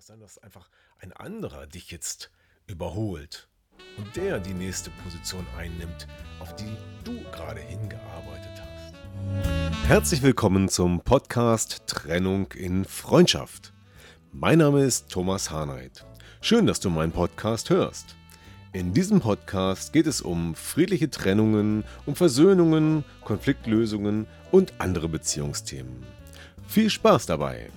Auch 0.00 0.06
sein, 0.06 0.20
dass 0.20 0.38
einfach 0.38 0.70
ein 1.00 1.12
anderer 1.12 1.66
dich 1.66 1.90
jetzt 1.90 2.30
überholt 2.66 3.48
und 3.98 4.16
der 4.16 4.40
die 4.40 4.54
nächste 4.54 4.88
Position 5.04 5.46
einnimmt, 5.58 6.08
auf 6.38 6.56
die 6.56 6.74
du 7.04 7.20
gerade 7.32 7.60
hingearbeitet 7.60 8.62
hast. 8.62 9.86
Herzlich 9.86 10.22
willkommen 10.22 10.70
zum 10.70 11.00
Podcast 11.00 11.82
Trennung 11.86 12.50
in 12.52 12.86
Freundschaft. 12.86 13.74
Mein 14.32 14.60
Name 14.60 14.84
ist 14.84 15.10
Thomas 15.10 15.50
Harnight. 15.50 16.06
Schön, 16.40 16.64
dass 16.64 16.80
du 16.80 16.88
meinen 16.88 17.12
Podcast 17.12 17.68
hörst. 17.68 18.16
In 18.72 18.94
diesem 18.94 19.20
Podcast 19.20 19.92
geht 19.92 20.06
es 20.06 20.22
um 20.22 20.54
friedliche 20.54 21.10
Trennungen, 21.10 21.84
um 22.06 22.16
Versöhnungen, 22.16 23.04
Konfliktlösungen 23.22 24.26
und 24.50 24.72
andere 24.78 25.10
Beziehungsthemen. 25.10 26.06
Viel 26.66 26.88
Spaß 26.88 27.26
dabei! 27.26 27.70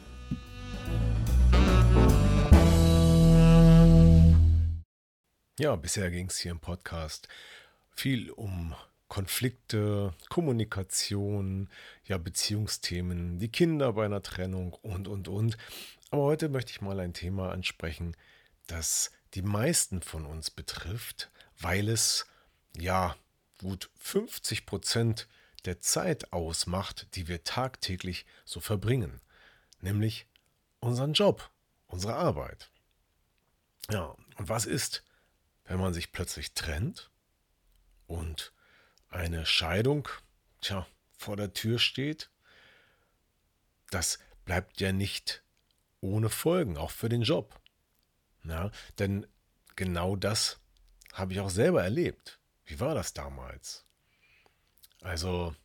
Ja, 5.59 5.76
bisher 5.76 6.09
ging 6.09 6.30
es 6.30 6.40
hier 6.40 6.50
im 6.50 6.59
Podcast 6.59 7.28
viel 7.92 8.32
um 8.32 8.73
Konflikte, 9.08 10.16
Kommunikation, 10.30 11.70
ja, 12.06 12.18
Beziehungsthemen, 12.18 13.38
die 13.38 13.52
Kinder 13.52 13.94
bei 13.94 14.06
einer 14.06 14.24
Trennung 14.24 14.74
und, 14.74 15.08
und, 15.08 15.28
und. 15.28 15.59
Aber 16.09 16.24
heute 16.24 16.50
möchte 16.50 16.72
ich 16.72 16.81
mal 16.81 17.00
ein 17.00 17.14
Thema 17.14 17.52
ansprechen, 17.52 18.18
das 18.66 19.12
die 19.36 19.44
meisten 19.44 20.02
von 20.02 20.26
uns 20.26 20.50
betrifft, 20.50 21.30
weil 21.59 21.88
es 21.88 22.26
ja 22.76 23.16
gut 23.59 23.92
50 24.00 24.66
Prozent 24.66 25.28
der 25.66 25.80
Zeit 25.81 26.34
ausmacht, 26.34 27.16
die 27.16 27.28
wir 27.28 27.44
tagtäglich 27.44 28.26
so 28.44 28.59
verbringen, 28.59 29.22
nämlich 29.81 30.26
unseren 30.80 31.14
Job, 31.14 31.52
unsere 31.86 32.16
Arbeit. 32.16 32.72
Ja, 33.92 34.16
und 34.38 34.50
was 34.50 34.66
ist, 34.66 35.04
wenn 35.66 35.80
man 35.80 35.94
sich 35.94 36.11
plötzlich 36.11 36.53
trennt 36.53 37.11
und 38.08 38.53
eine 39.09 39.45
Scheidung, 39.45 40.08
tja, 40.61 40.88
vor 41.11 41.38
der 41.38 41.53
Tür 41.53 41.80
steht? 41.80 42.30
Das 43.89 44.19
bleibt 44.45 44.81
ja 44.81 44.91
nicht 44.91 45.44
ohne 46.02 46.30
Folgen, 46.30 46.78
auch 46.78 46.91
für 46.91 47.09
den 47.09 47.22
Job. 47.22 47.59
Ja, 48.44 48.72
denn 49.00 49.25
genau 49.75 50.16
das 50.16 50.59
habe 51.14 51.34
ich 51.34 51.39
auch 51.39 51.50
selber 51.50 51.84
erlebt. 51.84 52.39
Wie 52.66 52.80
war 52.80 52.95
das 52.95 53.14
damals? 53.14 53.86
Also 55.02 55.56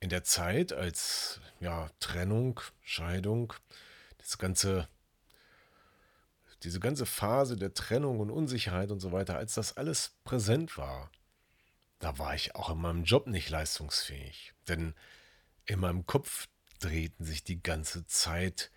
in 0.00 0.10
der 0.10 0.24
Zeit 0.24 0.72
als 0.72 1.40
ja, 1.60 1.90
Trennung, 2.00 2.60
Scheidung, 2.82 3.52
das 4.18 4.38
ganze, 4.38 4.88
diese 6.62 6.80
ganze 6.80 7.06
Phase 7.06 7.56
der 7.56 7.74
Trennung 7.74 8.20
und 8.20 8.30
Unsicherheit 8.30 8.90
und 8.90 9.00
so 9.00 9.12
weiter, 9.12 9.36
als 9.36 9.54
das 9.54 9.76
alles 9.76 10.16
präsent 10.24 10.76
war, 10.76 11.10
da 11.98 12.18
war 12.18 12.34
ich 12.34 12.54
auch 12.54 12.70
in 12.70 12.78
meinem 12.78 13.04
Job 13.04 13.26
nicht 13.26 13.50
leistungsfähig. 13.50 14.54
Denn 14.68 14.94
in 15.64 15.80
meinem 15.80 16.06
Kopf 16.06 16.48
drehten 16.80 17.24
sich 17.24 17.44
die 17.44 17.62
ganze 17.62 18.06
Zeit 18.06 18.70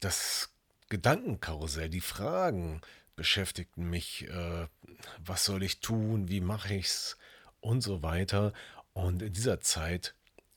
das 0.00 0.52
Gedankenkarussell, 0.88 1.88
die 1.88 2.00
Fragen 2.00 2.80
beschäftigten 3.16 3.88
mich, 3.88 4.28
äh, 4.28 4.68
was 5.18 5.44
soll 5.44 5.62
ich 5.62 5.80
tun, 5.80 6.28
wie 6.28 6.40
mache 6.40 6.74
ich's 6.74 7.16
und 7.60 7.80
so 7.80 8.02
weiter. 8.02 8.52
Und 8.92 9.22
in 9.22 9.32
dieser 9.32 9.60
Zeit 9.60 10.14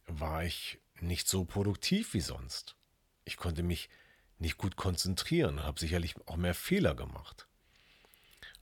war 0.07 0.43
ich 0.43 0.79
nicht 0.99 1.27
so 1.27 1.45
produktiv 1.45 2.13
wie 2.13 2.21
sonst. 2.21 2.75
Ich 3.23 3.37
konnte 3.37 3.63
mich 3.63 3.89
nicht 4.39 4.57
gut 4.57 4.75
konzentrieren, 4.75 5.63
habe 5.63 5.79
sicherlich 5.79 6.15
auch 6.25 6.37
mehr 6.37 6.55
Fehler 6.55 6.95
gemacht. 6.95 7.47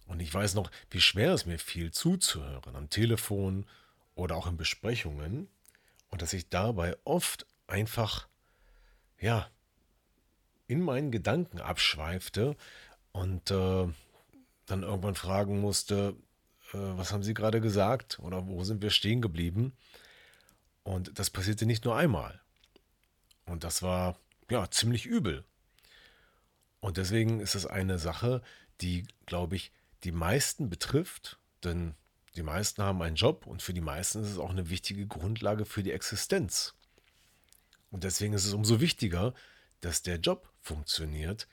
Und 0.05 0.19
ich 0.19 0.33
weiß 0.33 0.55
noch, 0.55 0.71
wie 0.89 1.01
schwer 1.01 1.33
es 1.33 1.45
mir 1.45 1.59
fiel, 1.59 1.91
zuzuhören 1.91 2.75
am 2.75 2.89
Telefon 2.89 3.65
oder 4.15 4.35
auch 4.35 4.47
in 4.47 4.57
Besprechungen 4.57 5.47
und 6.09 6.21
dass 6.21 6.33
ich 6.33 6.49
dabei 6.49 6.95
oft 7.03 7.45
einfach, 7.67 8.27
ja, 9.19 9.49
in 10.67 10.81
meinen 10.81 11.11
Gedanken 11.11 11.59
abschweifte 11.59 12.55
und 13.11 13.51
äh, 13.51 13.87
dann 14.65 14.83
irgendwann 14.83 15.15
fragen 15.15 15.59
musste, 15.59 16.15
äh, 16.73 16.77
was 16.77 17.11
haben 17.11 17.23
Sie 17.23 17.33
gerade 17.33 17.61
gesagt 17.61 18.19
oder 18.19 18.47
wo 18.47 18.63
sind 18.63 18.81
wir 18.81 18.89
stehen 18.89 19.21
geblieben? 19.21 19.73
Und 20.83 21.19
das 21.19 21.29
passierte 21.29 21.65
nicht 21.65 21.85
nur 21.85 21.95
einmal. 21.95 22.39
Und 23.45 23.63
das 23.63 23.81
war 23.81 24.17
ja 24.49 24.69
ziemlich 24.69 25.05
übel. 25.05 25.43
Und 26.79 26.97
deswegen 26.97 27.39
ist 27.39 27.55
es 27.55 27.65
eine 27.65 27.99
Sache, 27.99 28.41
die, 28.81 29.05
glaube 29.25 29.55
ich, 29.55 29.71
die 30.03 30.11
meisten 30.11 30.69
betrifft, 30.69 31.39
denn 31.63 31.95
die 32.35 32.43
meisten 32.43 32.83
haben 32.83 33.01
einen 33.01 33.15
Job 33.15 33.47
und 33.47 33.63
für 33.63 33.73
die 33.73 33.81
meisten 33.81 34.21
ist 34.21 34.29
es 34.29 34.37
auch 34.37 34.51
eine 34.51 34.69
wichtige 34.69 35.07
Grundlage 35.07 35.65
für 35.65 35.81
die 35.81 35.91
Existenz. 35.91 36.75
Und 37.89 38.03
deswegen 38.03 38.33
ist 38.33 38.45
es 38.45 38.53
umso 38.53 38.79
wichtiger, 38.79 39.33
dass 39.81 40.03
der 40.03 40.17
Job 40.17 40.49
funktioniert, 40.61 41.47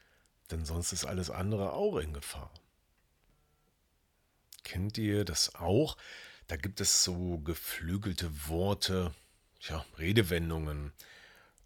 denn 0.50 0.64
sonst 0.64 0.92
ist 0.92 1.06
alles 1.06 1.30
andere 1.30 1.72
auch 1.72 1.96
in 1.96 2.12
Gefahr. 2.12 2.52
Kennt 4.62 4.98
ihr 4.98 5.24
das 5.24 5.54
auch? 5.54 5.96
Da 6.46 6.56
gibt 6.56 6.80
es 6.80 7.04
so 7.04 7.38
geflügelte 7.38 8.48
Worte, 8.48 9.14
ja, 9.60 9.84
Redewendungen. 9.98 10.92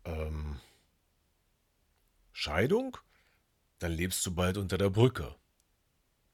Ähm, 0.05 0.61
Scheidung? 2.33 2.97
Dann 3.79 3.93
lebst 3.93 4.25
du 4.27 4.35
bald 4.35 4.57
unter 4.57 4.79
der 4.79 4.91
Brücke. 4.91 5.35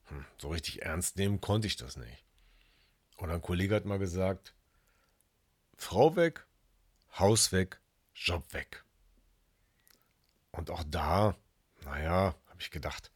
Hm, 0.05 0.25
so 0.39 0.49
richtig 0.49 0.83
ernst 0.83 1.17
nehmen 1.17 1.41
konnte 1.41 1.67
ich 1.67 1.77
das 1.77 1.97
nicht. 1.97 2.25
Und 3.17 3.31
ein 3.31 3.43
Kollege 3.43 3.75
hat 3.75 3.85
mal 3.85 3.99
gesagt, 3.99 4.55
Frau 5.77 6.17
weg, 6.17 6.47
Haus 7.19 7.53
weg, 7.53 7.81
Job 8.15 8.53
weg. 8.53 8.85
Und 10.51 10.71
auch 10.71 10.85
da, 10.85 11.37
naja, 11.85 12.35
habe 12.49 12.61
ich 12.61 12.71
gedacht, 12.71 13.11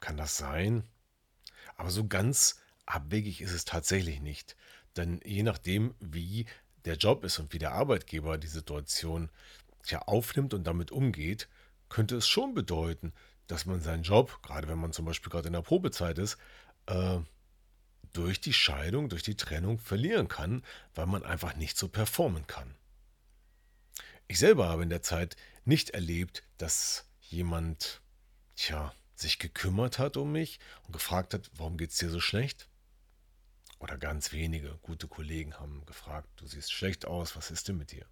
kann 0.00 0.16
das 0.16 0.36
sein? 0.36 0.84
Aber 1.76 1.90
so 1.90 2.06
ganz 2.06 2.60
abwegig 2.86 3.40
ist 3.40 3.52
es 3.52 3.64
tatsächlich 3.64 4.20
nicht. 4.20 4.56
Denn 4.96 5.20
je 5.24 5.42
nachdem, 5.42 5.94
wie 6.00 6.46
der 6.84 6.96
Job 6.96 7.24
ist 7.24 7.38
und 7.38 7.52
wie 7.52 7.58
der 7.58 7.72
Arbeitgeber 7.72 8.38
die 8.38 8.46
Situation 8.46 9.30
ja 9.86 10.02
aufnimmt 10.02 10.54
und 10.54 10.64
damit 10.64 10.92
umgeht, 10.92 11.48
könnte 11.88 12.16
es 12.16 12.28
schon 12.28 12.54
bedeuten, 12.54 13.12
dass 13.46 13.66
man 13.66 13.80
seinen 13.80 14.02
Job, 14.02 14.42
gerade 14.42 14.68
wenn 14.68 14.78
man 14.78 14.92
zum 14.92 15.04
Beispiel 15.04 15.30
gerade 15.30 15.48
in 15.48 15.52
der 15.52 15.62
Probezeit 15.62 16.18
ist, 16.18 16.38
äh, 16.86 17.18
durch 18.12 18.40
die 18.40 18.52
Scheidung, 18.52 19.08
durch 19.08 19.22
die 19.22 19.36
Trennung 19.36 19.78
verlieren 19.78 20.28
kann, 20.28 20.64
weil 20.94 21.06
man 21.06 21.24
einfach 21.24 21.56
nicht 21.56 21.76
so 21.76 21.88
performen 21.88 22.46
kann. 22.46 22.74
Ich 24.28 24.38
selber 24.38 24.68
habe 24.68 24.84
in 24.84 24.90
der 24.90 25.02
Zeit 25.02 25.36
nicht 25.64 25.90
erlebt, 25.90 26.44
dass 26.56 27.06
jemand, 27.20 28.00
tja, 28.56 28.94
sich 29.14 29.38
gekümmert 29.38 29.98
hat 29.98 30.16
um 30.16 30.32
mich 30.32 30.60
und 30.84 30.92
gefragt 30.92 31.34
hat, 31.34 31.50
warum 31.54 31.76
geht 31.76 31.90
es 31.90 31.98
dir 31.98 32.10
so 32.10 32.20
schlecht? 32.20 32.68
Oder 33.78 33.98
ganz 33.98 34.32
wenige 34.32 34.78
gute 34.82 35.08
Kollegen 35.08 35.54
haben 35.54 35.84
gefragt, 35.86 36.28
du 36.36 36.46
siehst 36.46 36.72
schlecht 36.72 37.04
aus, 37.04 37.36
was 37.36 37.50
ist 37.50 37.68
denn 37.68 37.76
mit 37.76 37.92
dir? 37.92 38.06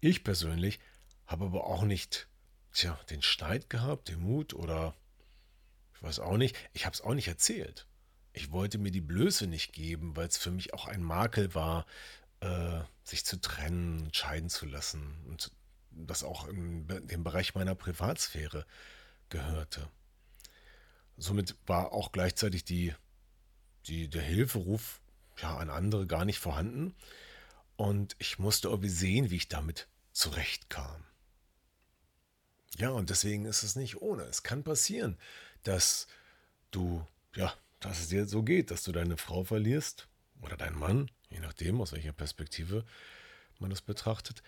Ich 0.00 0.24
persönlich 0.24 0.80
habe 1.26 1.46
aber 1.46 1.64
auch 1.64 1.82
nicht, 1.82 2.28
tja, 2.72 2.98
den 3.10 3.22
Schneid 3.22 3.70
gehabt, 3.70 4.08
den 4.08 4.20
Mut 4.20 4.54
oder 4.54 4.94
ich 5.94 6.02
weiß 6.02 6.20
auch 6.20 6.36
nicht, 6.36 6.56
ich 6.72 6.86
habe 6.86 6.94
es 6.94 7.00
auch 7.00 7.14
nicht 7.14 7.28
erzählt. 7.28 7.86
Ich 8.32 8.52
wollte 8.52 8.78
mir 8.78 8.90
die 8.90 9.00
Blöße 9.00 9.46
nicht 9.46 9.72
geben, 9.72 10.16
weil 10.16 10.28
es 10.28 10.38
für 10.38 10.50
mich 10.50 10.72
auch 10.72 10.86
ein 10.86 11.02
Makel 11.02 11.54
war, 11.54 11.84
äh, 12.40 12.80
sich 13.04 13.24
zu 13.24 13.40
trennen, 13.40 14.08
scheiden 14.14 14.48
zu 14.48 14.66
lassen 14.66 15.18
und 15.26 15.50
das 15.90 16.22
auch 16.22 16.46
in 16.48 16.86
den 16.86 17.24
Bereich 17.24 17.54
meiner 17.54 17.74
Privatsphäre 17.74 18.64
gehörte. 19.28 19.88
Somit 21.16 21.56
war 21.66 21.92
auch 21.92 22.12
gleichzeitig 22.12 22.64
die, 22.64 22.94
die, 23.86 24.08
der 24.08 24.22
Hilferuf 24.22 25.00
ja, 25.42 25.56
an 25.56 25.68
andere 25.68 26.06
gar 26.06 26.24
nicht 26.24 26.38
vorhanden 26.38 26.94
und 27.76 28.16
ich 28.18 28.38
musste 28.38 28.68
irgendwie 28.68 28.88
sehen, 28.88 29.30
wie 29.30 29.36
ich 29.36 29.48
damit 29.48 29.88
zurechtkam. 30.12 31.04
Ja, 32.78 32.90
und 32.90 33.10
deswegen 33.10 33.44
ist 33.44 33.62
es 33.62 33.76
nicht 33.76 34.00
ohne. 34.00 34.22
Es 34.24 34.42
kann 34.42 34.62
passieren, 34.62 35.18
dass 35.64 36.06
du, 36.70 37.04
ja, 37.34 37.52
dass 37.80 38.00
es 38.00 38.08
dir 38.08 38.26
so 38.26 38.42
geht, 38.42 38.70
dass 38.70 38.82
du 38.82 38.92
deine 38.92 39.16
Frau 39.16 39.44
verlierst 39.44 40.08
oder 40.40 40.56
deinen 40.56 40.78
Mann, 40.78 41.10
je 41.30 41.40
nachdem, 41.40 41.80
aus 41.80 41.92
welcher 41.92 42.12
Perspektive 42.12 42.84
man 43.58 43.70
das 43.70 43.80
betrachtet. 43.80 44.42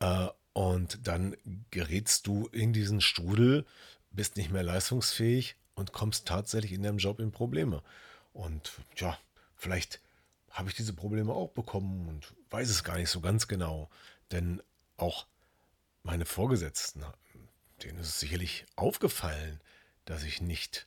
Äh, 0.00 0.28
und 0.54 1.06
dann 1.06 1.36
gerätst 1.70 2.26
du 2.26 2.48
in 2.48 2.72
diesen 2.72 3.00
Strudel, 3.00 3.64
bist 4.10 4.36
nicht 4.36 4.50
mehr 4.50 4.62
leistungsfähig 4.62 5.56
und 5.74 5.92
kommst 5.92 6.26
tatsächlich 6.26 6.72
in 6.72 6.82
deinem 6.82 6.98
Job 6.98 7.20
in 7.20 7.32
Probleme. 7.32 7.82
Und 8.34 8.72
ja, 8.96 9.18
vielleicht 9.56 10.00
habe 10.50 10.68
ich 10.68 10.74
diese 10.74 10.92
Probleme 10.92 11.32
auch 11.32 11.50
bekommen 11.50 12.08
und 12.08 12.34
weiß 12.50 12.68
es 12.68 12.84
gar 12.84 12.98
nicht 12.98 13.08
so 13.08 13.20
ganz 13.20 13.48
genau. 13.48 13.88
Denn 14.30 14.62
auch 14.98 15.26
meine 16.02 16.26
Vorgesetzten, 16.26 17.04
denen 17.84 17.98
ist 17.98 18.08
es 18.08 18.20
sicherlich 18.20 18.66
aufgefallen, 18.76 19.60
dass 20.04 20.22
ich 20.22 20.40
nicht 20.40 20.86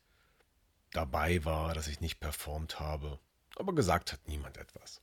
dabei 0.92 1.44
war, 1.46 1.74
dass 1.74 1.88
ich 1.88 2.02
nicht 2.02 2.20
performt 2.20 2.80
habe. 2.80 3.20
Aber 3.58 3.74
gesagt 3.74 4.12
hat 4.14 4.28
niemand 4.28 4.58
etwas. 4.58 5.02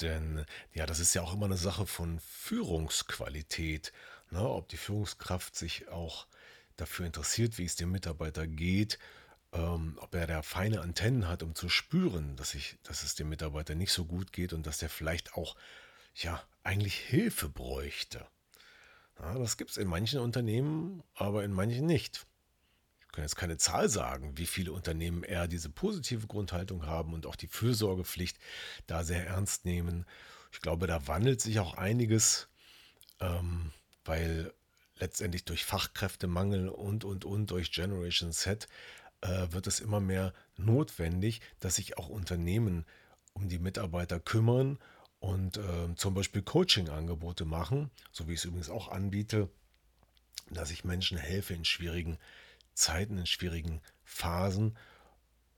Denn 0.00 0.46
ja, 0.72 0.86
das 0.86 0.98
ist 0.98 1.14
ja 1.14 1.22
auch 1.22 1.34
immer 1.34 1.46
eine 1.46 1.56
Sache 1.56 1.86
von 1.86 2.20
Führungsqualität. 2.20 3.92
Ne? 4.30 4.40
Ob 4.40 4.68
die 4.68 4.76
Führungskraft 4.76 5.54
sich 5.56 5.88
auch 5.88 6.26
dafür 6.76 7.06
interessiert, 7.06 7.58
wie 7.58 7.64
es 7.64 7.76
dem 7.76 7.90
Mitarbeiter 7.90 8.46
geht, 8.46 8.98
ähm, 9.52 9.98
ob 10.00 10.14
er 10.14 10.26
da 10.26 10.42
feine 10.42 10.80
Antennen 10.80 11.28
hat, 11.28 11.42
um 11.42 11.54
zu 11.54 11.68
spüren, 11.68 12.36
dass, 12.36 12.54
ich, 12.54 12.78
dass 12.82 13.02
es 13.02 13.14
dem 13.14 13.28
Mitarbeiter 13.28 13.74
nicht 13.74 13.92
so 13.92 14.04
gut 14.04 14.32
geht 14.32 14.52
und 14.52 14.66
dass 14.66 14.82
er 14.82 14.88
vielleicht 14.88 15.34
auch 15.34 15.56
ja 16.14 16.42
eigentlich 16.62 16.96
Hilfe 16.96 17.48
bräuchte. 17.48 18.26
Ja, 19.20 19.38
das 19.38 19.56
gibt 19.56 19.70
es 19.70 19.76
in 19.76 19.86
manchen 19.86 20.20
Unternehmen, 20.20 21.02
aber 21.14 21.44
in 21.44 21.52
manchen 21.52 21.86
nicht. 21.86 22.26
Ich 23.02 23.12
kann 23.12 23.24
jetzt 23.24 23.36
keine 23.36 23.58
Zahl 23.58 23.88
sagen, 23.88 24.38
wie 24.38 24.46
viele 24.46 24.72
Unternehmen 24.72 25.24
eher 25.24 25.46
diese 25.46 25.68
positive 25.68 26.26
Grundhaltung 26.26 26.86
haben 26.86 27.12
und 27.12 27.26
auch 27.26 27.36
die 27.36 27.48
Fürsorgepflicht 27.48 28.38
da 28.86 29.04
sehr 29.04 29.26
ernst 29.26 29.64
nehmen. 29.64 30.06
Ich 30.52 30.60
glaube, 30.60 30.86
da 30.86 31.06
wandelt 31.06 31.40
sich 31.40 31.58
auch 31.58 31.74
einiges, 31.74 32.48
ähm, 33.20 33.72
weil 34.04 34.54
letztendlich 34.96 35.44
durch 35.44 35.64
Fachkräftemangel 35.64 36.68
und, 36.68 37.04
und, 37.04 37.24
und, 37.24 37.50
durch 37.50 37.72
Generation 37.72 38.32
Z 38.32 38.68
äh, 39.20 39.48
wird 39.50 39.66
es 39.66 39.80
immer 39.80 40.00
mehr 40.00 40.32
notwendig, 40.56 41.40
dass 41.58 41.76
sich 41.76 41.98
auch 41.98 42.08
Unternehmen 42.08 42.86
um 43.34 43.48
die 43.48 43.58
Mitarbeiter 43.58 44.18
kümmern 44.18 44.78
und 45.20 45.58
äh, 45.58 45.94
zum 45.96 46.14
Beispiel 46.14 46.42
Coaching-Angebote 46.42 47.44
machen, 47.44 47.90
so 48.10 48.26
wie 48.26 48.32
ich 48.32 48.40
es 48.40 48.44
übrigens 48.46 48.70
auch 48.70 48.88
anbiete, 48.88 49.48
dass 50.50 50.70
ich 50.70 50.84
Menschen 50.84 51.18
helfe 51.18 51.54
in 51.54 51.64
schwierigen 51.64 52.18
Zeiten, 52.74 53.18
in 53.18 53.26
schwierigen 53.26 53.80
Phasen, 54.02 54.76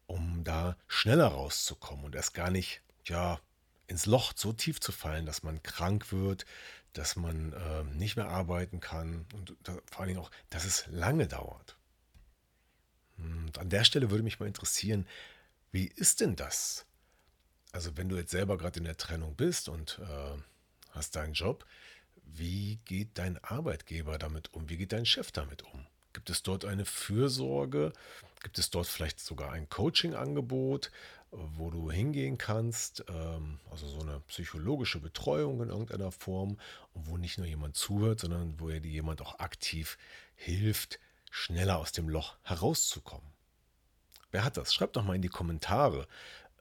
um 0.06 0.44
da 0.44 0.76
schneller 0.88 1.28
rauszukommen 1.28 2.04
und 2.04 2.14
erst 2.14 2.34
gar 2.34 2.50
nicht, 2.50 2.82
ja, 3.04 3.40
ins 3.86 4.06
Loch 4.06 4.32
so 4.34 4.52
tief 4.52 4.80
zu 4.80 4.92
fallen, 4.92 5.26
dass 5.26 5.42
man 5.42 5.62
krank 5.62 6.12
wird, 6.12 6.44
dass 6.92 7.16
man 7.16 7.52
äh, 7.52 7.84
nicht 7.84 8.16
mehr 8.16 8.28
arbeiten 8.28 8.80
kann 8.80 9.26
und 9.32 9.56
da, 9.62 9.78
vor 9.90 10.00
allen 10.00 10.08
Dingen 10.08 10.20
auch, 10.20 10.30
dass 10.50 10.64
es 10.64 10.86
lange 10.88 11.26
dauert. 11.26 11.76
Und 13.16 13.58
an 13.58 13.70
der 13.70 13.84
Stelle 13.84 14.10
würde 14.10 14.24
mich 14.24 14.40
mal 14.40 14.46
interessieren, 14.46 15.06
wie 15.70 15.86
ist 15.86 16.20
denn 16.20 16.36
das? 16.36 16.86
Also 17.72 17.96
wenn 17.96 18.08
du 18.08 18.16
jetzt 18.16 18.30
selber 18.30 18.58
gerade 18.58 18.78
in 18.78 18.84
der 18.84 18.98
Trennung 18.98 19.34
bist 19.34 19.68
und 19.68 19.98
äh, 20.02 20.38
hast 20.90 21.16
deinen 21.16 21.32
Job, 21.32 21.64
wie 22.24 22.76
geht 22.84 23.18
dein 23.18 23.42
Arbeitgeber 23.42 24.18
damit 24.18 24.52
um? 24.52 24.68
Wie 24.68 24.76
geht 24.76 24.92
dein 24.92 25.06
Chef 25.06 25.32
damit 25.32 25.62
um? 25.62 25.86
Gibt 26.12 26.28
es 26.28 26.42
dort 26.42 26.64
eine 26.64 26.84
Fürsorge? 26.84 27.92
Gibt 28.42 28.58
es 28.58 28.70
dort 28.70 28.86
vielleicht 28.86 29.20
sogar 29.20 29.52
ein 29.52 29.68
Coaching-Angebot, 29.68 30.90
wo 31.30 31.70
du 31.70 31.90
hingehen 31.90 32.36
kannst? 32.36 33.04
Ähm, 33.08 33.58
also 33.70 33.88
so 33.88 34.00
eine 34.00 34.20
psychologische 34.28 35.00
Betreuung 35.00 35.62
in 35.62 35.70
irgendeiner 35.70 36.12
Form, 36.12 36.58
wo 36.92 37.16
nicht 37.16 37.38
nur 37.38 37.46
jemand 37.46 37.76
zuhört, 37.76 38.20
sondern 38.20 38.60
wo 38.60 38.68
dir 38.68 38.80
jemand 38.80 39.22
auch 39.22 39.38
aktiv 39.38 39.96
hilft, 40.34 41.00
schneller 41.30 41.78
aus 41.78 41.92
dem 41.92 42.10
Loch 42.10 42.36
herauszukommen. 42.42 43.32
Wer 44.30 44.44
hat 44.44 44.56
das? 44.56 44.74
Schreibt 44.74 44.96
doch 44.96 45.04
mal 45.04 45.14
in 45.14 45.22
die 45.22 45.28
Kommentare, 45.28 46.06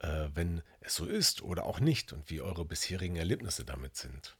äh, 0.02 0.28
wenn 0.34 0.62
es 0.80 0.96
so 0.96 1.06
ist 1.06 1.42
oder 1.42 1.64
auch 1.64 1.80
nicht 1.80 2.12
und 2.12 2.28
wie 2.30 2.40
eure 2.40 2.64
bisherigen 2.64 3.16
Erlebnisse 3.16 3.64
damit 3.64 3.96
sind. 3.96 4.36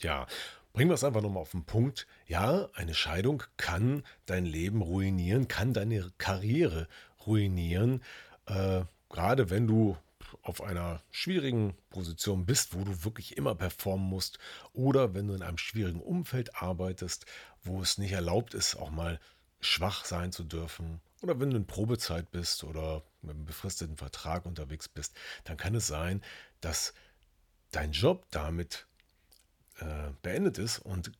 Ja, 0.00 0.26
bringen 0.72 0.90
wir 0.90 0.94
es 0.94 1.04
einfach 1.04 1.22
nochmal 1.22 1.42
auf 1.42 1.52
den 1.52 1.64
Punkt. 1.64 2.06
Ja, 2.26 2.68
eine 2.74 2.94
Scheidung 2.94 3.42
kann 3.56 4.04
dein 4.26 4.44
Leben 4.44 4.82
ruinieren, 4.82 5.48
kann 5.48 5.72
deine 5.72 6.12
Karriere 6.18 6.88
ruinieren. 7.26 8.02
Äh, 8.46 8.82
gerade 9.08 9.50
wenn 9.50 9.66
du 9.66 9.96
auf 10.42 10.60
einer 10.60 11.02
schwierigen 11.10 11.74
Position 11.90 12.46
bist, 12.46 12.74
wo 12.74 12.84
du 12.84 13.04
wirklich 13.04 13.36
immer 13.36 13.54
performen 13.54 14.06
musst, 14.08 14.38
oder 14.72 15.14
wenn 15.14 15.28
du 15.28 15.34
in 15.34 15.42
einem 15.42 15.58
schwierigen 15.58 16.00
Umfeld 16.00 16.60
arbeitest, 16.60 17.26
wo 17.62 17.80
es 17.80 17.98
nicht 17.98 18.12
erlaubt 18.12 18.54
ist, 18.54 18.76
auch 18.76 18.90
mal 18.90 19.20
schwach 19.66 20.04
sein 20.04 20.32
zu 20.32 20.44
dürfen, 20.44 21.00
oder 21.22 21.40
wenn 21.40 21.50
du 21.50 21.56
in 21.56 21.66
Probezeit 21.66 22.30
bist 22.30 22.64
oder 22.64 23.02
mit 23.22 23.34
einem 23.34 23.46
befristeten 23.46 23.96
Vertrag 23.96 24.46
unterwegs 24.46 24.88
bist, 24.88 25.14
dann 25.44 25.56
kann 25.56 25.74
es 25.74 25.86
sein, 25.86 26.22
dass 26.60 26.94
dein 27.72 27.92
Job 27.92 28.26
damit 28.30 28.86
äh, 29.78 30.10
beendet 30.22 30.58
ist 30.58 30.78
und 30.78 31.10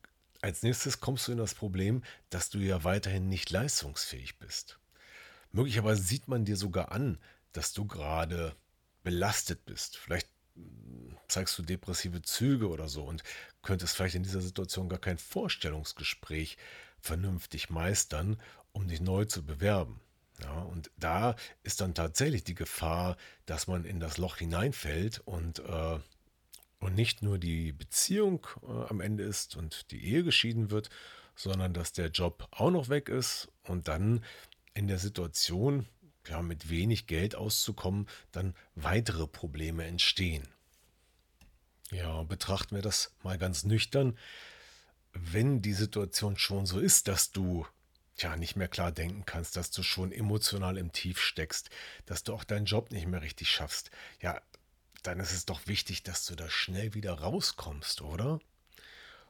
als 0.43 0.63
nächstes 0.63 1.01
kommst 1.01 1.27
du 1.27 1.33
in 1.33 1.39
das 1.39 1.55
Problem, 1.55 2.03
dass 2.31 2.51
du 2.51 2.59
ja 2.59 2.85
weiterhin 2.85 3.29
nicht 3.29 3.51
leistungsfähig 3.51 4.39
bist. 4.39 4.79
Möglicherweise 5.51 6.03
sieht 6.03 6.29
man 6.29 6.45
dir 6.45 6.57
sogar 6.57 6.93
an, 6.93 7.19
dass 7.53 7.73
du 7.73 7.87
gerade 7.87 8.55
belastet 9.03 9.65
bist. 9.65 9.97
Vielleicht 9.97 10.29
hm, 10.55 11.17
zeigst 11.29 11.59
du 11.59 11.63
depressive 11.63 12.23
Züge 12.23 12.69
oder 12.69 12.89
so 12.89 13.05
und 13.05 13.23
könntest 13.63 13.97
vielleicht 13.97 14.15
in 14.15 14.23
dieser 14.23 14.43
Situation 14.43 14.89
gar 14.89 14.99
kein 14.99 15.19
Vorstellungsgespräch 15.19 16.57
vernünftig 17.07 17.71
meistern, 17.71 18.41
um 18.73 18.89
dich 18.89 19.01
neu 19.01 19.25
zu 19.25 19.45
bewerben. 19.45 20.01
Ja, 20.43 20.61
und 20.61 20.91
da 20.99 21.35
ist 21.63 21.81
dann 21.81 21.95
tatsächlich 21.95 22.45
die 22.45 22.55
Gefahr, 22.55 23.17
dass 23.47 23.69
man 23.69 23.85
in 23.85 24.01
das 24.01 24.19
Loch 24.19 24.37
hineinfällt 24.37 25.21
und 25.21 25.61
äh, 25.61 25.99
und 26.79 26.95
nicht 26.95 27.23
nur 27.23 27.39
die 27.39 27.73
Beziehung 27.73 28.47
äh, 28.63 28.91
am 28.91 29.01
Ende 29.01 29.25
ist 29.25 29.57
und 29.57 29.91
die 29.91 30.05
Ehe 30.05 30.25
geschieden 30.25 30.71
wird, 30.71 30.91
sondern 31.35 31.73
dass 31.75 31.93
der 31.93 32.09
Job 32.09 32.49
auch 32.51 32.71
noch 32.71 32.89
weg 32.89 33.09
ist 33.09 33.49
und 33.63 33.89
dann 33.89 34.25
in 34.75 34.89
der 34.89 34.99
Situation, 34.99 35.87
ja, 36.29 36.43
mit 36.43 36.69
wenig 36.69 37.07
Geld 37.07 37.35
auszukommen, 37.35 38.09
dann 38.33 38.55
weitere 38.75 39.27
Probleme 39.27 39.85
entstehen. 39.85 40.49
Ja, 41.93 42.23
betrachten 42.25 42.75
wir 42.75 42.83
das 42.83 43.15
mal 43.23 43.39
ganz 43.39 43.65
nüchtern. 43.65 44.19
Wenn 45.19 45.63
die 45.63 45.73
Situation 45.73 46.37
schon 46.37 46.67
so 46.67 46.79
ist, 46.79 47.09
dass 47.09 47.33
du 47.33 47.67
ja 48.19 48.37
nicht 48.37 48.57
mehr 48.57 48.69
klar 48.69 48.93
denken 48.93 49.25
kannst, 49.25 49.57
dass 49.57 49.71
du 49.71 49.83
schon 49.83 50.13
emotional 50.13 50.77
im 50.77 50.93
Tief 50.93 51.21
steckst, 51.21 51.71
dass 52.05 52.23
du 52.23 52.35
auch 52.35 52.45
deinen 52.45 52.67
Job 52.67 52.91
nicht 52.91 53.07
mehr 53.07 53.23
richtig 53.23 53.51
schaffst, 53.51 53.91
ja, 54.21 54.41
dann 55.03 55.21
ist 55.21 55.33
es 55.33 55.47
doch 55.47 55.67
wichtig, 55.67 56.03
dass 56.03 56.27
du 56.27 56.35
da 56.35 56.51
schnell 56.51 56.95
wieder 56.95 57.15
rauskommst, 57.15 58.03
oder? 58.03 58.41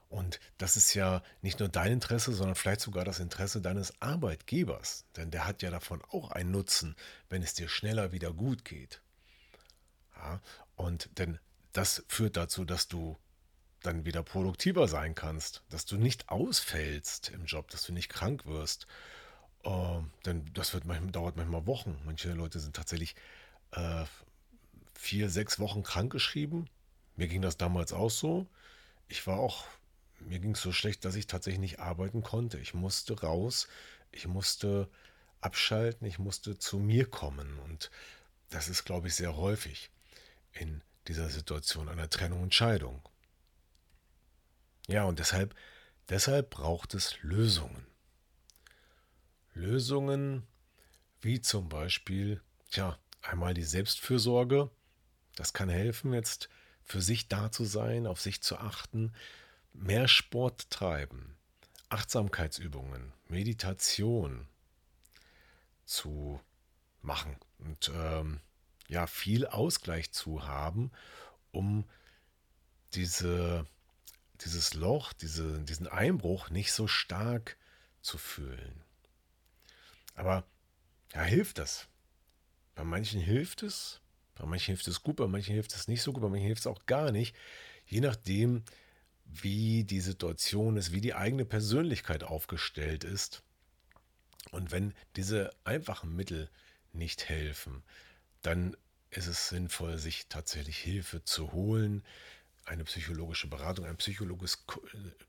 Und 0.09 0.41
das 0.59 0.77
ist 0.77 0.95
ja 0.95 1.23
nicht 1.43 1.59
nur 1.59 1.69
dein 1.69 1.93
Interesse, 1.93 2.33
sondern 2.33 2.55
vielleicht 2.55 2.81
sogar 2.81 3.05
das 3.05 3.21
Interesse 3.21 3.61
deines 3.61 4.01
Arbeitgebers. 4.01 5.05
Denn 5.17 5.31
der 5.31 5.47
hat 5.47 5.63
ja 5.63 5.71
davon 5.71 6.03
auch 6.11 6.31
einen 6.31 6.53
Nutzen, 6.53 6.97
wenn 7.29 7.43
es 7.43 7.55
dir 7.55 7.69
schneller 7.69 8.13
wieder 8.13 8.33
gut 8.33 8.65
geht. 8.65 9.01
Ja, 10.17 10.41
und 10.77 11.11
denn 11.19 11.39
das 11.73 12.05
führt 12.09 12.37
dazu, 12.37 12.65
dass 12.65 12.89
du 12.89 13.19
dann 13.87 14.05
wieder 14.05 14.23
produktiver 14.23 14.89
sein 14.89 15.15
kannst, 15.15 15.63
dass 15.71 15.87
du 15.87 15.97
nicht 15.97 16.29
ausfällst 16.29 17.31
im 17.31 17.47
Job, 17.47 17.71
dass 17.71 17.85
du 17.85 17.93
nicht 17.93 18.09
krank 18.09 18.47
wirst. 18.47 18.87
Äh, 19.65 20.01
denn 20.25 20.45
das 20.55 20.75
wird 20.75 20.85
manchmal, 20.85 21.13
dauert 21.13 21.37
manchmal 21.37 21.67
Wochen. 21.67 21.99
Manche 22.05 22.33
Leute 22.33 22.61
sind 22.61 22.77
tatsächlich 22.77 23.15
äh, 23.73 24.05
vier, 24.95 25.31
sechs 25.31 25.59
Wochen 25.59 25.83
krankgeschrieben. 25.83 26.69
Mir 27.17 27.29
ging 27.29 27.43
das 27.43 27.57
damals 27.57 27.93
auch 27.93 28.11
so. 28.11 28.47
Ich 29.09 29.27
war 29.27 29.39
auch, 29.39 29.65
mir 30.21 30.39
ging 30.41 30.53
es 30.53 30.63
so 30.63 30.73
schlecht, 30.73 31.05
dass 31.05 31.15
ich 31.15 31.27
tatsächlich 31.27 31.61
nicht 31.61 31.81
arbeiten 31.81 32.23
konnte. 32.23 32.59
Ich 32.59 32.75
musste 32.75 33.21
raus, 33.21 33.69
ich 34.13 34.27
musste 34.27 34.89
abschalten, 35.41 36.07
ich 36.07 36.19
musste 36.19 36.59
zu 36.59 36.79
mir 36.79 37.09
kommen. 37.09 37.59
Und 37.61 37.91
das 38.51 38.69
ist, 38.69 38.85
glaube 38.85 39.09
ich, 39.09 39.15
sehr 39.15 39.37
häufig 39.37 39.91
in 40.53 40.83
dieser 41.09 41.29
Situation 41.29 41.89
einer 41.89 42.11
Trennung 42.11 42.43
und 42.43 42.55
Scheidung. 42.55 43.01
Ja, 44.87 45.05
und 45.05 45.19
deshalb, 45.19 45.55
deshalb 46.09 46.51
braucht 46.51 46.95
es 46.95 47.21
Lösungen. 47.23 47.87
Lösungen 49.55 50.47
wie 51.21 51.41
zum 51.41 51.69
Beispiel, 51.69 52.41
tja, 52.71 52.99
einmal 53.23 53.55
die 53.55 53.65
Selbstfürsorge, 53.65 54.71
das 55.35 55.53
kann 55.53 55.69
helfen, 55.69 56.13
jetzt 56.13 56.49
für 56.85 57.03
sich 57.03 57.29
da 57.29 57.51
zu 57.51 57.65
sein, 57.65 58.07
auf 58.07 58.21
sich 58.21 58.43
zu 58.43 58.59
achten, 58.59 59.13
mehr 59.73 60.09
Sport 60.09 60.71
treiben, 60.71 61.37
Achtsamkeitsübungen, 61.89 63.13
Meditation 63.29 64.47
zu 65.85 66.41
machen 67.03 67.37
und 67.59 67.91
ähm, 67.95 68.41
ja, 68.89 69.07
viel 69.07 69.47
Ausgleich 69.47 70.13
zu 70.13 70.47
haben, 70.47 70.93
um 71.51 71.85
diese, 72.95 73.67
dieses 74.45 74.75
Loch, 74.75 75.13
diese, 75.13 75.61
diesen 75.61 75.87
Einbruch 75.87 76.51
nicht 76.51 76.73
so 76.73 76.87
stark 76.87 77.57
zu 78.03 78.19
fühlen. 78.19 78.83
Aber 80.15 80.45
ja, 81.15 81.23
hilft 81.23 81.59
das? 81.59 81.89
Bei 82.75 82.85
manchen 82.85 83.21
hilft 83.21 83.63
es, 83.63 84.01
bei 84.35 84.47
manchen 84.47 84.73
hilft 84.75 84.87
es 84.89 85.03
gut, 85.03 85.17
bei 85.17 85.27
manchen 85.27 85.55
hilft 85.55 85.75
es 85.75 85.89
nicht 85.89 86.03
so 86.03 86.13
gut, 86.13 86.23
bei 86.23 86.29
manchen 86.29 86.47
hilft 86.47 86.61
es 86.61 86.67
auch 86.67 86.87
gar 86.87 87.11
nicht. 87.11 87.35
Je 87.87 88.01
nachdem, 88.01 88.65
wie 89.25 89.85
die 89.85 90.01
Situation 90.01 90.77
ist, 90.77 90.93
wie 90.93 91.01
die 91.01 91.15
eigene 91.15 91.45
Persönlichkeit 91.45 92.23
aufgestellt 92.23 93.05
ist. 93.05 93.43
Und 94.51 94.71
wenn 94.71 94.95
diese 95.17 95.51
einfachen 95.65 96.15
Mittel 96.15 96.51
nicht 96.93 97.29
helfen, 97.29 97.83
dann 98.43 98.77
ist 99.11 99.27
es 99.27 99.49
sinnvoll, 99.49 99.99
sich 99.99 100.27
tatsächlich 100.29 100.79
Hilfe 100.79 101.25
zu 101.25 101.53
holen. 101.53 102.05
Eine 102.67 102.85
psychologische 102.85 103.49
Beratung, 103.49 103.87
ein 103.87 103.97
psychologisches, 103.97 104.65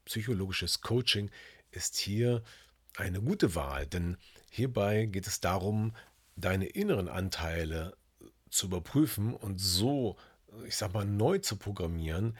psychologisches 0.05 0.81
Coaching 0.81 1.29
ist 1.71 1.95
hier 1.95 2.43
eine 2.97 3.21
gute 3.21 3.53
Wahl, 3.53 3.85
denn 3.85 4.17
hierbei 4.49 5.05
geht 5.05 5.27
es 5.27 5.39
darum, 5.39 5.95
deine 6.35 6.65
inneren 6.65 7.07
Anteile 7.07 7.95
zu 8.49 8.65
überprüfen 8.65 9.35
und 9.35 9.59
so, 9.59 10.17
ich 10.65 10.75
sag 10.75 10.93
mal, 10.93 11.05
neu 11.05 11.37
zu 11.37 11.57
programmieren, 11.57 12.35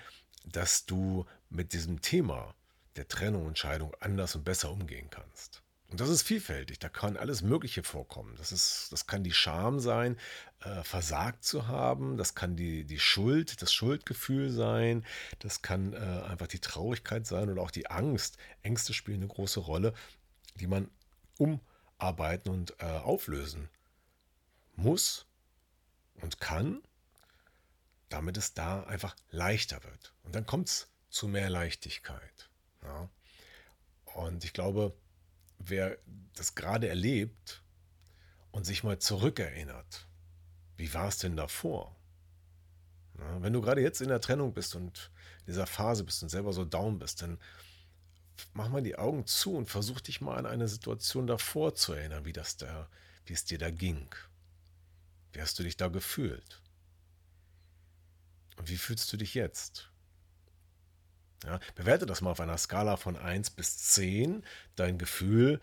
dass 0.46 0.86
du 0.88 1.26
mit 1.50 1.74
diesem 1.74 2.02
Thema 2.02 2.56
der 2.96 3.08
Trennung 3.08 3.46
und 3.46 3.60
Scheidung 3.60 3.94
anders 4.00 4.36
und 4.36 4.44
besser 4.44 4.72
umgehen 4.72 5.10
kannst. 5.12 5.62
Und 5.90 6.02
das 6.02 6.10
ist 6.10 6.24
vielfältig, 6.24 6.80
da 6.80 6.90
kann 6.90 7.16
alles 7.16 7.42
Mögliche 7.42 7.82
vorkommen. 7.82 8.36
Das, 8.38 8.52
ist, 8.52 8.92
das 8.92 9.08
kann 9.08 9.24
die 9.24 9.32
Scham 9.32 9.80
sein, 9.80 10.18
äh, 10.60 10.84
versagt 10.84 11.46
zu 11.46 11.68
haben, 11.68 12.18
das 12.18 12.36
kann 12.36 12.58
die, 12.58 12.84
die 12.84 13.00
Schuld, 13.00 13.62
das 13.62 13.74
Schuldgefühl 13.74 14.52
sein, 14.52 15.06
das 15.40 15.62
kann 15.62 15.94
äh, 15.94 15.98
einfach 15.98 16.48
die 16.48 16.60
Traurigkeit 16.60 17.26
sein 17.26 17.50
oder 17.50 17.62
auch 17.62 17.72
die 17.72 17.90
Angst. 17.90 18.38
Ängste 18.64 18.94
spielen 18.94 19.22
eine 19.22 19.28
große 19.28 19.62
Rolle, 19.62 19.94
die 20.56 20.68
man 20.68 20.90
umarbeiten 21.38 22.52
und 22.52 22.76
äh, 22.80 22.86
auflösen 22.86 23.70
muss 24.76 25.26
und 26.16 26.42
kann, 26.42 26.82
damit 28.10 28.36
es 28.36 28.54
da 28.54 28.84
einfach 28.84 29.16
leichter 29.32 29.84
wird. 29.86 30.14
Und 30.24 30.36
dann 30.36 30.46
kommt 30.46 30.68
es 30.68 30.90
zu 31.10 31.30
mehr 31.30 31.50
Leichtigkeit. 31.50 32.50
Ja. 32.84 33.10
Und 34.16 34.44
ich 34.44 34.54
glaube, 34.54 34.94
wer 35.60 35.98
das 36.36 36.56
gerade 36.56 36.88
erlebt 36.88 37.64
und 38.52 38.66
sich 38.66 38.84
mal 38.84 39.00
zurückerinnert, 39.00 40.08
wie 40.78 40.94
war 40.94 41.08
es 41.08 41.18
denn 41.18 41.36
davor? 41.36 41.96
Ja, 43.18 43.42
wenn 43.42 43.54
du 43.54 43.62
gerade 43.62 43.82
jetzt 43.82 44.02
in 44.02 44.10
der 44.10 44.22
Trennung 44.22 44.54
bist 44.54 44.76
und 44.76 45.12
in 45.40 45.48
dieser 45.48 45.68
Phase 45.68 46.04
bist 46.04 46.22
und 46.22 46.30
selber 46.30 46.54
so 46.54 46.66
down 46.66 47.00
bist, 47.00 47.22
dann 47.22 47.40
mach 48.54 48.70
mal 48.70 48.84
die 48.84 48.98
Augen 48.98 49.26
zu 49.26 49.56
und 49.56 49.68
versuch 49.68 50.02
dich 50.02 50.22
mal 50.22 50.38
an 50.38 50.46
eine 50.46 50.68
Situation 50.68 51.26
davor 51.26 51.74
zu 51.74 51.94
erinnern, 51.94 52.26
wie, 52.26 52.34
das 52.34 52.58
da, 52.58 52.88
wie 53.26 53.34
es 53.34 53.46
dir 53.46 53.58
da 53.58 53.72
ging. 53.72 54.14
Wie 55.32 55.42
hast 55.42 55.58
du 55.60 55.64
dich 55.64 55.78
da 55.78 55.88
gefühlt? 55.88 56.62
Und 58.58 58.70
wie 58.70 58.78
fühlst 58.78 59.12
du 59.12 59.18
dich 59.18 59.34
jetzt? 59.34 59.90
Ja, 61.46 61.60
bewerte 61.76 62.06
das 62.06 62.22
mal 62.22 62.32
auf 62.32 62.40
einer 62.40 62.58
Skala 62.58 62.98
von 62.98 63.16
1 63.16 63.52
bis 63.52 63.78
10, 63.78 64.44
dein 64.76 64.98
Gefühl, 64.98 65.62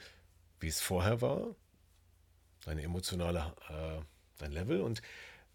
wie 0.60 0.68
es 0.68 0.80
vorher 0.80 1.20
war, 1.20 1.54
deine 2.64 2.82
emotionale, 2.82 3.52
äh, 3.68 4.00
dein 4.38 4.52
Level 4.52 4.80
und 4.80 5.02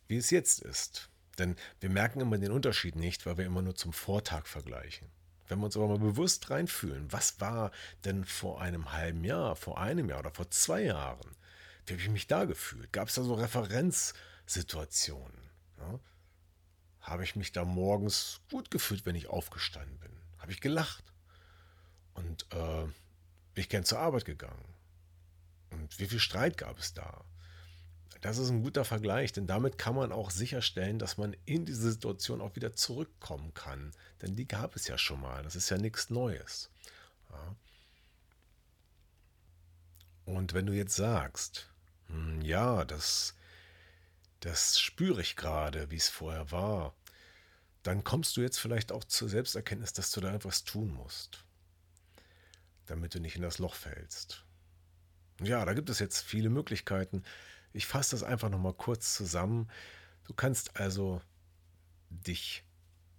wie 0.08 0.18
es 0.18 0.30
jetzt 0.30 0.62
ist. 0.62 1.10
Denn 1.38 1.56
wir 1.80 1.90
merken 1.90 2.20
immer 2.20 2.38
den 2.38 2.52
Unterschied 2.52 2.96
nicht, 2.96 3.26
weil 3.26 3.38
wir 3.38 3.46
immer 3.46 3.62
nur 3.62 3.76
zum 3.76 3.94
Vortag 3.94 4.46
vergleichen. 4.46 5.08
Wenn 5.48 5.60
wir 5.60 5.66
uns 5.66 5.78
aber 5.78 5.88
mal 5.88 6.00
bewusst 6.00 6.52
reinfühlen, 6.52 7.12
was 7.12 7.42
war 7.42 7.72
denn 8.06 8.26
vor 8.26 8.62
einem 8.62 8.92
halben 8.92 9.24
Jahr, 9.24 9.56
vor 9.56 9.80
einem 9.80 10.10
Jahr 10.10 10.20
oder 10.20 10.32
vor 10.32 10.52
zwei 10.52 10.84
Jahren? 10.84 11.36
Wie 11.86 11.94
habe 11.94 12.04
ich 12.04 12.10
mich 12.10 12.28
da 12.28 12.46
gefühlt? 12.46 12.94
Gab 12.94 13.08
es 13.08 13.16
da 13.16 13.24
so 13.24 13.34
Referenzsituationen? 13.34 15.50
Ja? 15.80 16.00
Habe 17.10 17.24
ich 17.24 17.36
mich 17.36 17.52
da 17.52 17.66
morgens 17.66 18.40
gut 18.52 18.70
gefühlt, 18.70 19.06
wenn 19.06 19.16
ich 19.16 19.28
aufgestanden 19.28 19.98
bin? 20.00 20.12
Habe 20.38 20.52
ich 20.52 20.62
gelacht? 20.62 21.04
Und 22.14 22.46
äh, 22.52 22.84
bin 23.54 23.64
ich 23.64 23.70
gern 23.70 23.84
zur 23.84 24.00
Arbeit 24.00 24.26
gegangen? 24.26 24.76
Und 25.72 26.00
wie 26.00 26.06
viel 26.06 26.20
Streit 26.20 26.58
gab 26.58 26.78
es 26.78 26.94
da? 26.94 27.26
Das 28.22 28.38
ist 28.38 28.50
ein 28.50 28.64
guter 28.64 28.84
Vergleich, 28.84 29.32
denn 29.32 29.48
damit 29.48 29.78
kann 29.78 29.96
man 29.96 30.12
auch 30.12 30.30
sicherstellen, 30.30 31.00
dass 31.00 31.18
man 31.18 31.36
in 31.46 31.66
diese 31.66 31.92
Situation 31.92 32.42
auch 32.42 32.56
wieder 32.56 32.74
zurückkommen 32.74 33.54
kann. 33.54 33.92
Denn 34.22 34.36
die 34.36 34.48
gab 34.48 34.76
es 34.76 34.88
ja 34.88 34.98
schon 34.98 35.22
mal. 35.22 35.42
Das 35.44 35.56
ist 35.56 35.70
ja 35.70 35.78
nichts 35.78 36.10
Neues. 36.10 36.70
Ja. 37.32 37.56
Und 40.26 40.54
wenn 40.54 40.66
du 40.66 40.74
jetzt 40.74 40.96
sagst, 40.96 41.70
hm, 42.08 42.42
ja, 42.42 42.84
das, 42.86 43.36
das 44.42 44.80
spüre 44.80 45.22
ich 45.22 45.36
gerade, 45.36 45.90
wie 45.90 45.96
es 45.96 46.10
vorher 46.10 46.52
war, 46.52 46.94
dann 47.84 48.04
kommst 48.04 48.36
du 48.38 48.42
jetzt 48.42 48.60
vielleicht 48.60 48.92
auch 48.92 49.04
zur 49.04 49.30
Selbsterkenntnis, 49.30 49.94
dass 49.94 50.12
du 50.12 50.22
da 50.22 50.34
etwas 50.34 50.64
tun 50.64 50.92
musst, 50.94 51.46
damit 52.86 53.16
du 53.16 53.20
nicht 53.20 53.36
in 53.36 53.42
das 53.42 53.60
Loch 53.60 53.76
fällst. 53.76 54.46
Ja, 55.42 55.64
da 55.64 55.74
gibt 55.74 55.90
es 55.90 56.00
jetzt 56.00 56.22
viele 56.22 56.50
Möglichkeiten. 56.50 57.24
Ich 57.72 57.86
fasse 57.86 58.12
das 58.12 58.24
einfach 58.24 58.50
nochmal 58.50 58.74
kurz 58.74 59.16
zusammen. 59.16 59.70
Du 60.26 60.34
kannst 60.34 60.76
also 60.78 61.22
dich 62.10 62.64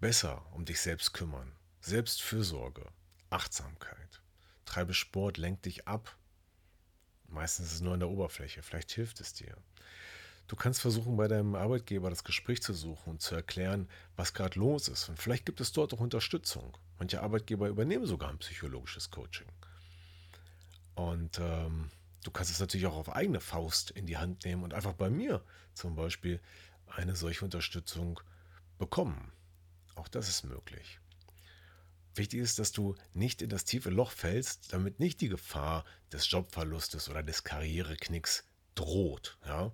besser 0.01 0.45
um 0.53 0.65
dich 0.65 0.81
selbst 0.81 1.13
kümmern. 1.13 1.57
Selbstfürsorge, 1.81 2.87
Achtsamkeit. 3.31 4.23
Treibe 4.67 4.93
Sport, 4.93 5.39
lenk 5.39 5.63
dich 5.63 5.89
ab. 5.89 6.17
Meistens 7.27 7.69
ist 7.69 7.75
es 7.75 7.81
nur 7.81 7.95
an 7.95 8.01
der 8.01 8.11
Oberfläche. 8.11 8.63
Vielleicht 8.63 8.91
hilft 8.93 9.21
es 9.21 9.33
dir. 9.33 9.57
Du 10.51 10.57
kannst 10.57 10.81
versuchen, 10.81 11.17
bei 11.17 11.29
deinem 11.29 11.55
Arbeitgeber 11.55 12.11
das 12.11 12.25
Gespräch 12.25 12.61
zu 12.61 12.75
suchen 12.75 13.11
und 13.11 13.23
zu 13.23 13.37
erklären, 13.37 13.89
was 14.17 14.35
gerade 14.35 14.59
los 14.59 14.89
ist. 14.89 15.09
Und 15.09 15.17
vielleicht 15.17 15.47
gibt 15.47 15.61
es 15.61 15.71
dort 15.71 15.95
auch 15.95 16.01
Unterstützung. 16.01 16.77
Manche 16.99 17.23
Arbeitgeber 17.23 17.69
übernehmen 17.69 18.05
sogar 18.05 18.31
ein 18.31 18.39
psychologisches 18.39 19.13
Coaching. 19.13 19.47
Und 20.97 21.39
ähm, 21.39 21.93
du 22.25 22.33
kannst 22.33 22.51
es 22.51 22.59
natürlich 22.59 22.89
auch 22.89 22.97
auf 22.97 23.15
eigene 23.15 23.39
Faust 23.39 23.93
in 23.93 24.07
die 24.07 24.17
Hand 24.17 24.45
nehmen 24.45 24.65
und 24.65 24.75
einfach 24.75 24.95
bei 24.95 25.09
mir 25.09 25.41
zum 25.75 25.95
Beispiel 25.95 26.41
eine 26.89 27.15
solche 27.15 27.45
Unterstützung 27.45 28.19
bekommen. 28.77 29.31
Auch 29.95 30.09
das 30.09 30.29
ist 30.29 30.43
möglich. 30.43 30.99
Wichtig 32.17 32.41
ist, 32.41 32.59
dass 32.59 32.73
du 32.73 32.97
nicht 33.15 33.41
in 33.41 33.51
das 33.51 33.67
tiefe 33.67 33.91
Loch 33.91 34.11
fällst, 34.11 34.73
damit 34.73 34.99
nicht 34.99 35.21
die 35.21 35.29
Gefahr 35.29 35.85
des 36.13 36.29
Jobverlustes 36.29 37.09
oder 37.09 37.23
des 37.23 37.45
Karriereknicks 37.45 38.43
droht. 38.75 39.39
Ja? 39.47 39.71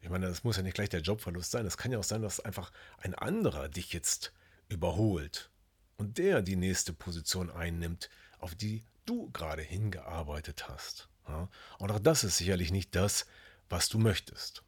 Ich 0.00 0.08
meine, 0.08 0.26
das 0.26 0.44
muss 0.44 0.56
ja 0.56 0.62
nicht 0.62 0.74
gleich 0.74 0.88
der 0.88 1.00
Jobverlust 1.00 1.50
sein. 1.50 1.66
Es 1.66 1.76
kann 1.76 1.92
ja 1.92 1.98
auch 1.98 2.04
sein, 2.04 2.22
dass 2.22 2.40
einfach 2.40 2.70
ein 2.98 3.14
anderer 3.14 3.68
dich 3.68 3.92
jetzt 3.92 4.32
überholt 4.68 5.50
und 5.96 6.18
der 6.18 6.42
die 6.42 6.56
nächste 6.56 6.92
Position 6.92 7.50
einnimmt, 7.50 8.08
auf 8.38 8.54
die 8.54 8.84
du 9.06 9.30
gerade 9.32 9.62
hingearbeitet 9.62 10.68
hast. 10.68 11.08
Ja? 11.26 11.48
Und 11.78 11.90
auch 11.90 11.98
das 11.98 12.24
ist 12.24 12.36
sicherlich 12.36 12.70
nicht 12.70 12.94
das, 12.94 13.26
was 13.68 13.88
du 13.88 13.98
möchtest. 13.98 14.62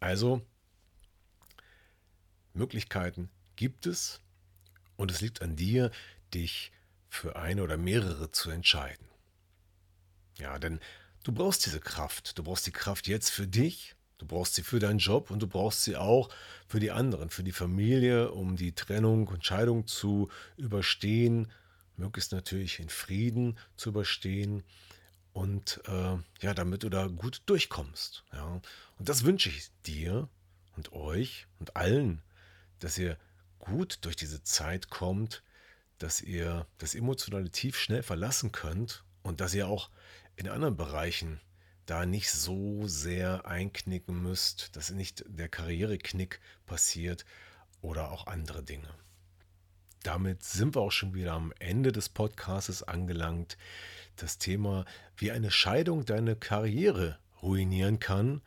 Also, 0.00 0.42
Möglichkeiten 2.52 3.30
gibt 3.56 3.86
es 3.86 4.20
und 4.96 5.10
es 5.10 5.20
liegt 5.20 5.42
an 5.42 5.56
dir, 5.56 5.90
dich 6.34 6.72
für 7.08 7.36
eine 7.36 7.62
oder 7.62 7.76
mehrere 7.76 8.30
zu 8.30 8.50
entscheiden. 8.50 9.08
Ja, 10.38 10.58
denn 10.58 10.78
du 11.24 11.32
brauchst 11.32 11.66
diese 11.66 11.80
Kraft. 11.80 12.38
Du 12.38 12.44
brauchst 12.44 12.66
die 12.66 12.72
Kraft 12.72 13.08
jetzt 13.08 13.30
für 13.30 13.48
dich 13.48 13.96
Du 14.18 14.26
brauchst 14.26 14.54
sie 14.54 14.62
für 14.62 14.80
deinen 14.80 14.98
Job 14.98 15.30
und 15.30 15.40
du 15.40 15.46
brauchst 15.46 15.84
sie 15.84 15.96
auch 15.96 16.28
für 16.66 16.80
die 16.80 16.90
anderen, 16.90 17.30
für 17.30 17.44
die 17.44 17.52
Familie, 17.52 18.32
um 18.32 18.56
die 18.56 18.72
Trennung 18.72 19.28
und 19.28 19.44
Scheidung 19.44 19.86
zu 19.86 20.28
überstehen, 20.56 21.50
möglichst 21.96 22.32
natürlich 22.32 22.80
in 22.80 22.88
Frieden 22.88 23.58
zu 23.76 23.90
überstehen 23.90 24.64
und 25.32 25.80
äh, 25.86 26.16
ja, 26.40 26.54
damit 26.54 26.82
du 26.82 26.88
da 26.88 27.06
gut 27.06 27.42
durchkommst. 27.46 28.24
Ja. 28.32 28.60
Und 28.98 29.08
das 29.08 29.24
wünsche 29.24 29.50
ich 29.50 29.70
dir 29.86 30.28
und 30.76 30.92
euch 30.92 31.46
und 31.60 31.76
allen, 31.76 32.22
dass 32.80 32.98
ihr 32.98 33.16
gut 33.58 33.98
durch 34.02 34.16
diese 34.16 34.42
Zeit 34.42 34.90
kommt, 34.90 35.42
dass 35.98 36.20
ihr 36.20 36.66
das 36.78 36.94
emotionale 36.94 37.50
Tief 37.50 37.78
schnell 37.78 38.02
verlassen 38.02 38.50
könnt 38.52 39.04
und 39.22 39.40
dass 39.40 39.54
ihr 39.54 39.68
auch 39.68 39.90
in 40.36 40.48
anderen 40.48 40.76
Bereichen 40.76 41.40
da 41.88 42.04
nicht 42.04 42.30
so 42.30 42.86
sehr 42.86 43.46
einknicken 43.46 44.22
müsst, 44.22 44.76
dass 44.76 44.90
nicht 44.90 45.24
der 45.26 45.48
Karriereknick 45.48 46.38
passiert 46.66 47.24
oder 47.80 48.12
auch 48.12 48.26
andere 48.26 48.62
Dinge. 48.62 48.88
Damit 50.02 50.44
sind 50.44 50.76
wir 50.76 50.82
auch 50.82 50.92
schon 50.92 51.14
wieder 51.14 51.32
am 51.32 51.52
Ende 51.58 51.90
des 51.90 52.10
Podcasts 52.10 52.82
angelangt. 52.82 53.56
das 54.16 54.36
Thema, 54.38 54.84
wie 55.16 55.30
eine 55.30 55.50
Scheidung 55.50 56.04
deine 56.04 56.34
Karriere 56.34 57.18
ruinieren 57.40 58.00
kann, 58.00 58.42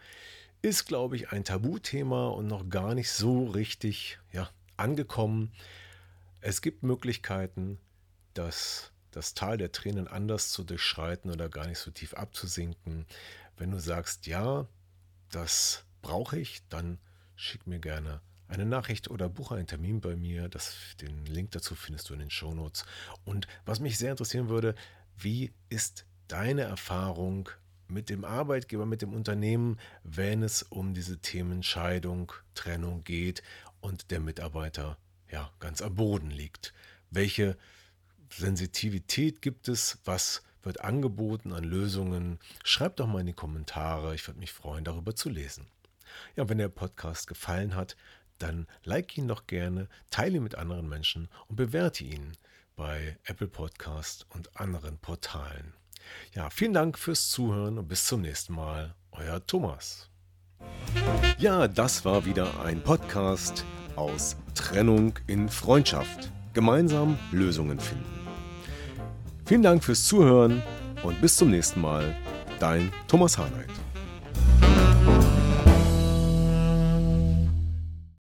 ist, 0.62 0.86
glaube 0.86 1.16
ich, 1.16 1.32
ein 1.32 1.46
Tabuthema 1.46 2.28
und 2.28 2.48
noch 2.48 2.70
gar 2.70 2.94
nicht 2.94 3.10
so 3.10 3.46
richtig 3.46 4.20
ja, 4.34 4.50
angekommen. 4.76 5.52
Es 6.42 6.62
gibt 6.62 6.84
Möglichkeiten, 6.84 7.80
das, 8.34 8.91
das 9.12 9.34
Tal 9.34 9.58
der 9.58 9.72
Tränen 9.72 10.08
anders 10.08 10.52
zu 10.52 10.64
durchschreiten 10.64 11.32
oder 11.32 11.50
gar 11.50 11.68
nicht 11.68 11.80
so 11.80 11.92
tief 11.92 12.14
abzusinken. 12.14 13.06
Wenn 13.58 13.72
du 13.72 13.80
sagst, 13.80 14.28
ja, 14.28 14.68
das 15.30 15.86
brauche 16.02 16.40
ich, 16.40 16.62
dann 16.70 16.98
schick 17.36 17.68
mir 17.68 17.80
gerne 17.80 18.22
eine 18.52 18.66
Nachricht 18.66 19.10
oder 19.10 19.30
buche 19.30 19.56
einen 19.56 19.68
Termin 19.68 20.02
bei 20.02 20.16
mir. 20.16 20.50
Das, 20.50 20.76
den 21.00 21.26
Link 21.26 21.52
dazu 21.52 21.74
findest 21.74 22.10
du 22.10 22.14
in 22.14 22.20
den 22.20 22.30
Shownotes. 22.30 22.86
Und 23.24 23.48
was 23.66 23.80
mich 23.80 23.98
sehr 23.98 24.12
interessieren 24.12 24.50
würde, 24.50 24.76
wie 25.18 25.54
ist 25.70 26.06
deine 26.28 26.64
Erfahrung 26.64 27.50
mit 27.88 28.10
dem 28.10 28.26
Arbeitgeber, 28.26 28.86
mit 28.86 29.02
dem 29.02 29.14
Unternehmen, 29.14 29.80
wenn 30.04 30.44
es 30.44 30.64
um 30.64 30.94
diese 30.94 31.20
Themen 31.20 31.64
Scheidung, 31.64 32.32
Trennung 32.54 33.04
geht 33.04 33.42
und 33.80 34.12
der 34.12 34.20
Mitarbeiter 34.20 34.98
ja 35.32 35.50
ganz 35.60 35.82
am 35.82 35.96
Boden 35.96 36.30
liegt? 36.30 36.74
Welche 37.10 37.58
Sensitivität 38.34 39.42
gibt 39.42 39.68
es? 39.68 40.00
Was 40.06 40.44
wird 40.64 40.82
angeboten 40.82 41.54
an 41.54 41.64
Lösungen? 41.64 42.40
Schreib 42.64 42.96
doch 42.98 43.08
mal 43.08 43.22
in 43.22 43.28
die 43.28 43.34
Kommentare. 43.34 44.16
Ich 44.16 44.28
würde 44.28 44.40
mich 44.40 44.52
freuen, 44.52 44.84
darüber 44.84 45.16
zu 45.16 45.30
lesen. 45.30 45.68
Ja, 46.36 46.50
wenn 46.50 46.58
der 46.58 46.70
Podcast 46.70 47.28
gefallen 47.28 47.76
hat, 47.76 47.96
dann 48.38 48.68
like 48.84 49.18
ihn 49.18 49.28
doch 49.28 49.48
gerne, 49.48 49.88
teile 50.10 50.38
ihn 50.38 50.44
mit 50.44 50.56
anderen 50.56 50.90
Menschen 50.90 51.30
und 51.48 51.56
bewerte 51.56 52.04
ihn 52.04 52.34
bei 52.76 53.18
Apple 53.26 53.48
Podcast 53.48 54.26
und 54.30 54.60
anderen 54.60 54.98
Portalen. 54.98 55.74
Ja, 56.34 56.50
vielen 56.50 56.74
Dank 56.74 56.98
fürs 56.98 57.30
Zuhören 57.30 57.78
und 57.78 57.88
bis 57.88 58.08
zum 58.08 58.22
nächsten 58.22 58.54
Mal. 58.54 58.96
Euer 59.12 59.46
Thomas. 59.46 60.10
Ja, 61.38 61.68
das 61.68 62.06
war 62.06 62.26
wieder 62.26 62.62
ein 62.62 62.84
Podcast 62.84 63.66
aus 63.96 64.36
Trennung 64.56 65.14
in 65.28 65.50
Freundschaft. 65.50 66.32
Gemeinsam 66.54 67.18
Lösungen 67.32 67.80
finden. 67.80 68.21
Vielen 69.52 69.64
Dank 69.64 69.84
fürs 69.84 70.06
Zuhören 70.06 70.62
und 71.04 71.20
bis 71.20 71.36
zum 71.36 71.52
nächsten 71.52 71.82
Mal. 71.82 72.16
Dein 72.62 72.90
Thomas 73.10 73.38
Harnight. 73.38 73.68